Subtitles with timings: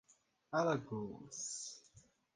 [0.57, 1.41] Alagoas